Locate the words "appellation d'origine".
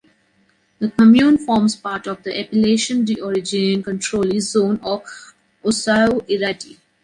2.39-3.83